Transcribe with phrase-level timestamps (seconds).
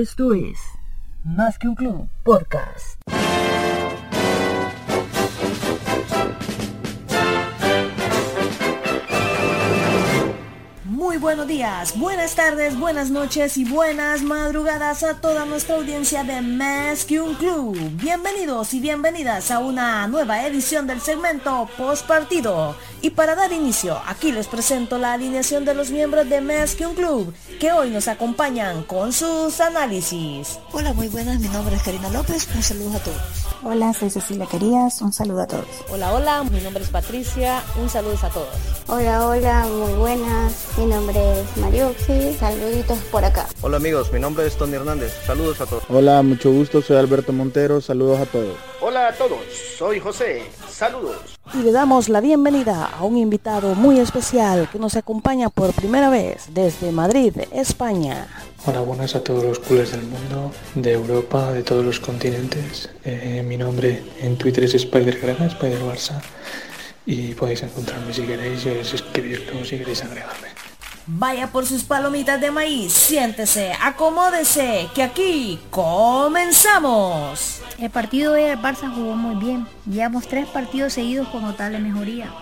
[0.00, 0.56] Esto es
[1.24, 3.02] Más que un club podcast.
[10.84, 16.40] Muy buenos días, buenas tardes, buenas noches y buenas madrugadas a toda nuestra audiencia de
[16.40, 17.76] Más que un club.
[18.00, 22.74] Bienvenidos y bienvenidas a una nueva edición del segmento post partido.
[23.02, 26.86] Y para dar inicio, aquí les presento la alineación de los miembros de Más que
[26.86, 30.58] un club, que hoy nos acompañan con sus análisis.
[30.72, 33.16] Hola, muy buenas, mi nombre es Karina López, un saludo a todos.
[33.62, 35.66] Hola, soy Cecilia Querías, un saludo a todos.
[35.88, 38.54] Hola, hola, mi nombre es Patricia, un saludo a todos.
[38.86, 43.46] Hola, hola, muy buenas, mi nombre es Mariuxi, saluditos por acá.
[43.62, 45.84] Hola amigos, mi nombre es Tony Hernández, saludos a todos.
[45.88, 48.56] Hola, mucho gusto, soy Alberto Montero, saludos a todos.
[48.82, 49.40] Hola a todos,
[49.78, 51.39] soy José, saludos.
[51.52, 56.08] Y le damos la bienvenida a un invitado muy especial que nos acompaña por primera
[56.08, 58.28] vez desde Madrid, España.
[58.66, 62.90] Hola, buenas a todos los culés del mundo, de Europa, de todos los continentes.
[63.04, 66.20] Eh, mi nombre en Twitter es Spider Barça,
[67.04, 70.69] y podéis encontrarme si queréis y escribirlo si queréis agregarme.
[71.12, 77.60] Vaya por sus palomitas de maíz, siéntese, acomódese, que aquí comenzamos.
[77.78, 79.66] El partido de Barça jugó muy bien.
[79.86, 82.32] Llevamos tres partidos seguidos con notable mejoría.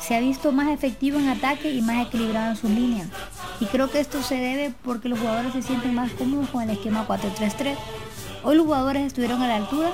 [0.00, 3.06] Se ha visto más efectivo en ataque y más equilibrado en sus líneas.
[3.60, 6.70] Y creo que esto se debe porque los jugadores se sienten más cómodos con el
[6.70, 7.76] esquema 4-3-3.
[8.42, 9.90] Hoy los jugadores estuvieron a la altura,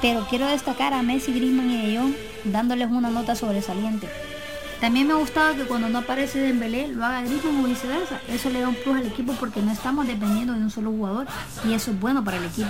[0.00, 4.08] pero quiero destacar a Messi, Griezmann y De Jong dándoles una nota sobresaliente.
[4.82, 8.20] También me ha gustado que cuando no aparece Dembélé lo haga Griezmann o viceversa.
[8.28, 11.28] Eso le da un plus al equipo porque no estamos dependiendo de un solo jugador
[11.64, 12.68] y eso es bueno para el equipo.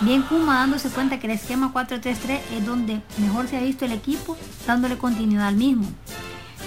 [0.00, 3.92] Bien Kuma dándose cuenta que el esquema 4-3-3 es donde mejor se ha visto el
[3.92, 4.36] equipo,
[4.66, 5.86] dándole continuidad al mismo.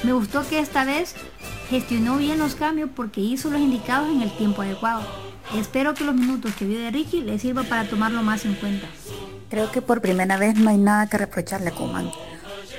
[0.03, 1.15] Me gustó que esta vez
[1.69, 5.01] gestionó bien los cambios porque hizo los indicados en el tiempo adecuado.
[5.53, 8.87] Espero que los minutos que vio de Ricky le sirva para tomarlo más en cuenta.
[9.49, 12.09] Creo que por primera vez no hay nada que reprocharle a Kuman.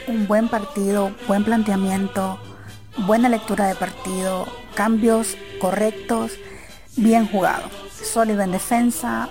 [0.08, 2.38] Un buen partido, buen planteamiento,
[3.06, 6.32] buena lectura de partido, cambios correctos,
[6.96, 7.64] bien jugado.
[8.02, 9.28] Sólido en defensa,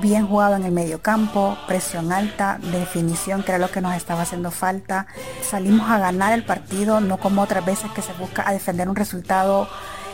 [0.00, 4.22] bien jugado en el medio campo, presión alta, definición, que era lo que nos estaba
[4.22, 5.06] haciendo falta.
[5.42, 8.96] Salimos a ganar el partido, no como otras veces que se busca a defender un
[8.96, 9.68] resultado.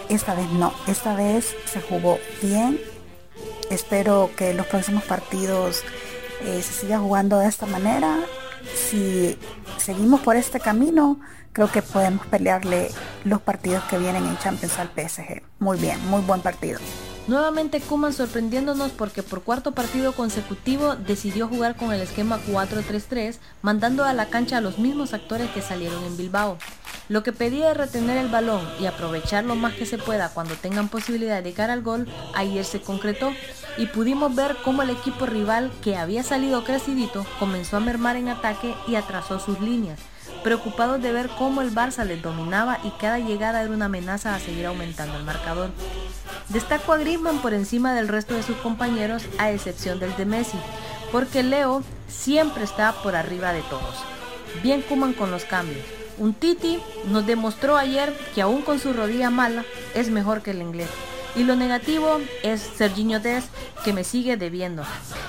[0.09, 2.81] Esta vez no, esta vez se jugó bien.
[3.71, 5.83] Espero que los próximos partidos
[6.43, 8.19] eh, se siga jugando de esta manera.
[8.75, 9.39] Si
[9.85, 11.21] seguimos por este camino,
[11.53, 12.91] creo que podemos pelearle
[13.25, 15.43] los partidos que vienen en Champions al PSG.
[15.59, 16.81] Muy bien, muy buen partido.
[17.27, 24.05] Nuevamente Kuman sorprendiéndonos porque por cuarto partido consecutivo decidió jugar con el esquema 4-3-3, mandando
[24.05, 26.59] a la cancha a los mismos actores que salieron en Bilbao.
[27.09, 30.55] Lo que pedía de retener el balón y aprovechar lo más que se pueda cuando
[30.57, 33.33] tengan posibilidad de llegar al gol, ayer se concretó
[33.79, 38.29] y pudimos ver cómo el equipo rival que había salido crecidito comenzó a mermar en
[38.29, 39.99] ataque y atrasó sus líneas,
[40.43, 44.41] preocupados de ver cómo el Barça les dominaba y cada llegada era una amenaza a
[44.41, 45.71] seguir aumentando el marcador.
[46.49, 50.59] Destaco a Griezmann por encima del resto de sus compañeros a excepción del de Messi,
[51.11, 53.97] porque Leo siempre está por arriba de todos.
[54.63, 55.85] Bien Kuman con los cambios.
[56.19, 56.79] Un Titi
[57.09, 60.91] nos demostró ayer que aún con su rodilla mala es mejor que el inglés.
[61.35, 63.45] Y lo negativo es Serginho Des
[63.85, 64.85] que me sigue debiendo.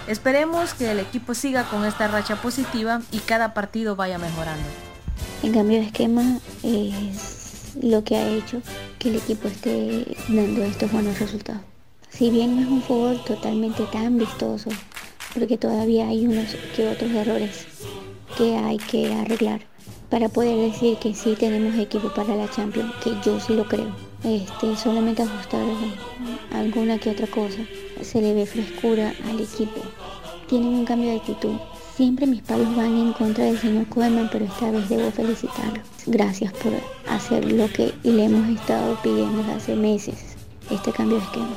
[0.07, 4.67] Esperemos que el equipo siga con esta racha positiva y cada partido vaya mejorando.
[5.41, 7.44] En cambio de esquema es
[7.81, 8.61] lo que ha hecho
[8.99, 11.61] que el equipo esté dando estos buenos resultados.
[12.09, 14.69] Si bien no es un fútbol totalmente tan vistoso,
[15.33, 17.65] porque todavía hay unos que otros errores
[18.37, 19.61] que hay que arreglar
[20.09, 23.93] para poder decir que sí tenemos equipo para la Champions, que yo sí lo creo.
[24.23, 25.65] Este, solamente ajustar
[26.53, 27.57] alguna que otra cosa.
[28.01, 29.81] Se le ve frescura al equipo.
[30.47, 31.55] Tienen un cambio de actitud.
[31.95, 35.81] Siempre mis palos van en contra del señor Koeman, pero esta vez debo felicitarlo.
[36.05, 36.73] Gracias por
[37.07, 40.35] hacer lo que le hemos estado pidiendo hace meses,
[40.69, 41.53] este cambio de esquema.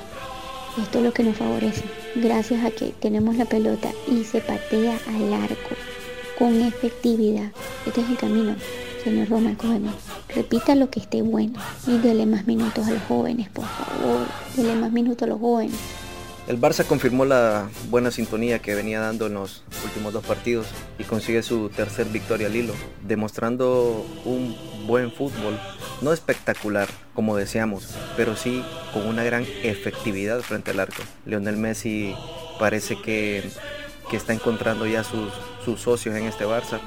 [0.80, 1.82] Esto es lo que nos favorece.
[2.14, 5.74] Gracias a que tenemos la pelota y se patea al arco
[6.38, 7.50] con efectividad.
[7.84, 8.54] Este es el camino,
[9.02, 9.94] señor Roma Koeman.
[10.32, 14.24] Repita lo que esté bueno y dele más minutos a los jóvenes, por favor.
[14.54, 15.74] Dele más minutos a los jóvenes.
[16.48, 20.66] El Barça confirmó la buena sintonía que venía dando en los últimos dos partidos
[20.98, 22.72] y consigue su tercer victoria al hilo,
[23.02, 24.56] demostrando un
[24.86, 25.60] buen fútbol,
[26.00, 28.64] no espectacular como deseamos, pero sí
[28.94, 31.02] con una gran efectividad frente al arco.
[31.26, 32.14] Lionel Messi
[32.58, 33.44] parece que,
[34.10, 35.30] que está encontrando ya sus,
[35.66, 36.80] sus socios en este Barça.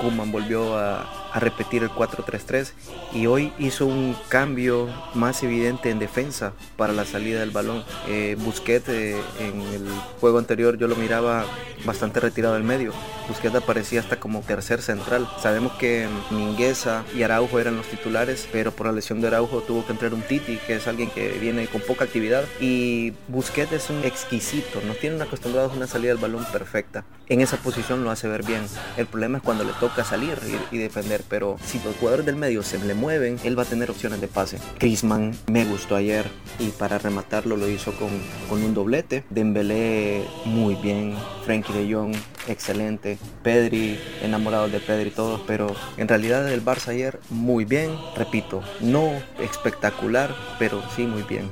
[0.00, 2.72] Kuman volvió a, a repetir el 4-3-3
[3.12, 7.84] y hoy hizo un cambio más evidente en defensa para la salida del balón.
[8.08, 9.88] Eh, Busquets eh, en el
[10.20, 11.44] juego anterior yo lo miraba
[11.84, 12.92] bastante retirado del medio.
[13.28, 15.28] Busquets aparecía hasta como tercer central.
[15.42, 19.84] Sabemos que Mingueza y Araujo eran los titulares, pero por la lesión de Araujo tuvo
[19.84, 22.44] que entrar un Titi, que es alguien que viene con poca actividad.
[22.60, 27.04] Y Busquets es un exquisito, nos tienen acostumbrados a una salida del balón perfecta.
[27.28, 28.62] En esa posición lo hace ver bien.
[28.96, 30.38] El problema es cuando le toca salir
[30.70, 33.66] y, y defender pero si los jugadores del medio se le mueven, él va a
[33.66, 34.58] tener opciones de pase.
[34.78, 36.26] Griezmann me gustó ayer
[36.58, 38.10] y para rematarlo lo hizo con,
[38.48, 39.24] con un doblete.
[39.30, 42.14] Dembélé muy bien, Frankie de Jong
[42.48, 48.62] excelente, Pedri enamorado de Pedri todos, pero en realidad el Barça ayer muy bien, repito,
[48.80, 49.10] no
[49.40, 51.50] espectacular, pero sí muy bien.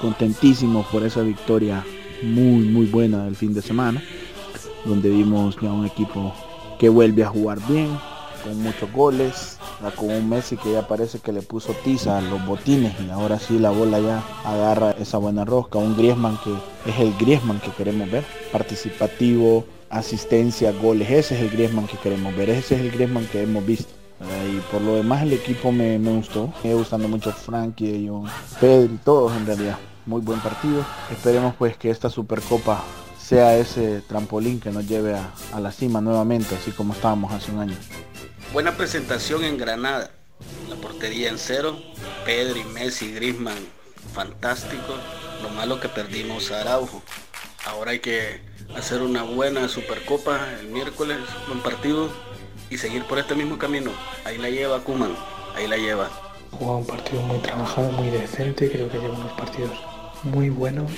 [0.00, 1.84] Contentísimo por esa victoria
[2.22, 4.02] muy muy buena del fin de semana,
[4.84, 6.34] donde vimos ya un equipo
[6.78, 7.96] que vuelve a jugar bien,
[8.42, 9.58] con muchos goles,
[9.96, 13.38] con un Messi que ya parece que le puso tiza a los botines y ahora
[13.38, 16.52] sí la bola ya agarra esa buena rosca, un Griezmann que
[16.90, 22.34] es el Griezmann que queremos ver, participativo, asistencia, goles, ese es el Griezmann que queremos
[22.36, 23.92] ver, ese es el Griezmann que hemos visto.
[24.22, 28.24] Y por lo demás el equipo me, me gustó, me gustando mucho Frankie, John,
[28.60, 29.78] Pedro y todos en realidad.
[30.06, 30.84] Muy buen partido.
[31.10, 32.82] Esperemos pues que esta Supercopa
[33.18, 37.50] sea ese trampolín que nos lleve a, a la cima nuevamente, así como estábamos hace
[37.50, 37.76] un año.
[38.52, 40.10] Buena presentación en Granada.
[40.68, 41.78] La portería en cero.
[42.26, 43.66] Pedri, Messi, Griezmann,
[44.12, 44.94] fantástico.
[45.42, 47.02] Lo malo que perdimos a Araujo.
[47.64, 48.42] Ahora hay que
[48.76, 51.16] hacer una buena Supercopa el miércoles,
[51.48, 52.10] buen partido
[52.68, 53.90] y seguir por este mismo camino.
[54.26, 55.16] Ahí la lleva Kuman,
[55.56, 56.10] ahí la lleva.
[56.50, 59.80] Juega un partido muy trabajado, muy decente, creo que lleva unos partidos
[60.24, 60.92] muy buenos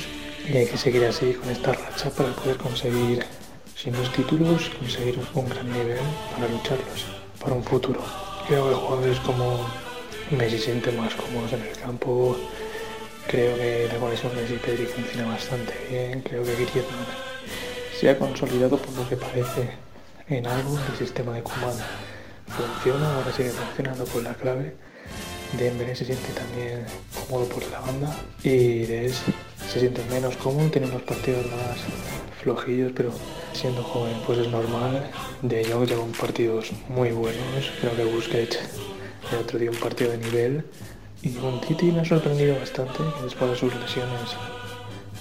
[0.44, 3.24] y hay que seguir así con esta racha para poder conseguir,
[3.76, 6.00] sin los títulos, conseguir un gran nivel
[6.34, 8.00] para lucharlos para un futuro.
[8.48, 9.66] Creo que jugadores como
[10.30, 12.36] Messi siente más cómodos en el campo.
[13.28, 16.22] Creo que la conexión Messi-Pedri funciona bastante bien.
[16.22, 17.06] Creo que Griezmann
[17.98, 19.68] se ha consolidado por lo que parece
[20.28, 20.78] en algo.
[20.90, 21.76] El sistema de Kuman
[22.48, 24.74] funciona, ahora sigue funcionando con la clave.
[25.58, 26.84] Dembélé se siente también
[27.28, 29.22] cómodo por la banda y Des
[29.70, 31.78] se siente menos cómodo, tiene unos partidos más
[32.44, 33.10] flojillos, pero
[33.54, 35.10] siendo joven pues es normal.
[35.42, 38.58] De Jong lleva partidos muy buenos, creo que Busquets
[39.32, 40.64] el otro día un partido de nivel
[41.22, 44.36] y un Titi me ha sorprendido bastante que después de sus lesiones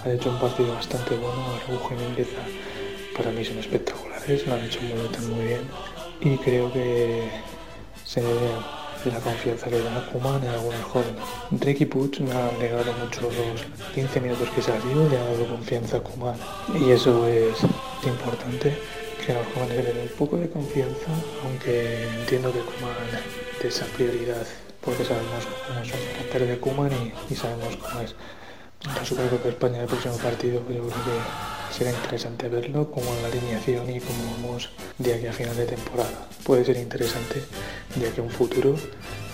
[0.03, 2.41] ha hecho un partido bastante bueno, Araujo y empieza
[3.17, 5.61] para mí son espectaculares, lo han hecho muy, muy bien
[6.19, 7.29] y creo que
[8.03, 8.49] se debe
[9.05, 11.21] la confianza que da Kuman en algunos jóvenes.
[11.51, 13.61] Ricky Puig me ha alegrado mucho los
[13.93, 16.35] 15 minutos que salió, le ha dado confianza a Kuman
[16.79, 17.57] y eso es
[18.05, 18.77] importante
[19.25, 21.11] que los jóvenes le den un poco de confianza,
[21.43, 22.95] aunque entiendo que Kuman
[23.61, 24.45] de esa prioridad
[24.81, 28.15] porque sabemos cómo son el carácter de Kuman y, y, sabemos cómo es.
[28.85, 33.23] La Supercopa de España el próximo partido yo creo que será interesante verlo como en
[33.23, 36.27] la alineación y como vamos de aquí a final de temporada.
[36.43, 37.41] Puede ser interesante
[37.95, 38.75] de aquí a un futuro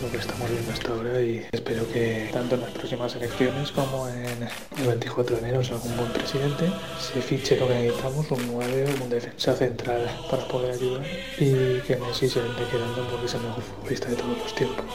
[0.01, 4.07] lo que estamos viendo hasta ahora y espero que tanto en las próximas elecciones como
[4.07, 4.47] en
[4.77, 9.03] el 24 de enero un buen presidente, se fiche lo que necesitamos, un 9 o
[9.03, 11.05] un defensa central para poder ayudar
[11.37, 14.85] y que Messi se vende quedando porque es el mejor futbolista de todos los tiempos.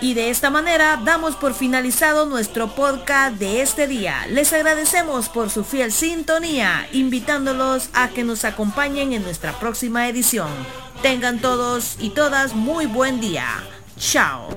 [0.00, 4.26] Y de esta manera damos por finalizado nuestro podcast de este día.
[4.28, 10.50] Les agradecemos por su fiel sintonía, invitándolos a que nos acompañen en nuestra próxima edición.
[11.02, 13.46] Tengan todos y todas muy buen día.
[13.98, 14.48] Chao.